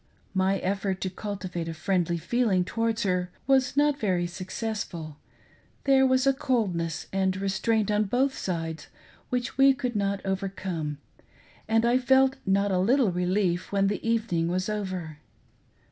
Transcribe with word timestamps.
My 0.33 0.57
effort 0.57 0.99
to 1.01 1.11
cultivate 1.11 1.67
a 1.67 1.75
friendly 1.75 2.17
feeling 2.17 2.65
towards 2.65 3.03
her 3.03 3.29
was 3.45 3.77
not 3.77 3.99
very 3.99 4.25
successful. 4.25 5.17
There 5.83 6.07
was 6.07 6.25
a 6.25 6.33
coldness 6.33 7.05
and 7.13 7.37
restraint 7.37 7.91
on 7.91 8.05
both 8.05 8.35
sides 8.35 8.87
which 9.29 9.59
we 9.59 9.75
could 9.75 9.95
not 9.95 10.19
overcome, 10.25 10.97
and 11.67 11.85
I 11.85 11.99
felt 11.99 12.37
not 12.47 12.71
a 12.71 12.79
little 12.79 13.11
relief 13.11 13.71
when 13.71 13.89
the 13.89 14.03
evening 14.09 14.47
was 14.47 14.69
over. 14.69 15.19